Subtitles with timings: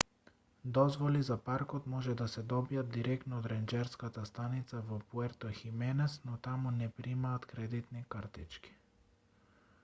[0.75, 6.39] дозволи за паркот може да се добијат директно од ренџерската станица во пуерто хименес но
[6.49, 8.77] таму не примаат кредитни картички